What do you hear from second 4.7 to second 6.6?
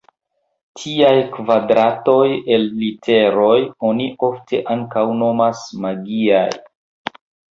ankaŭ nomas magiaj.